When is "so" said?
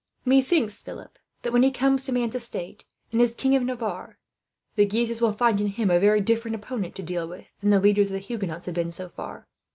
8.91-9.09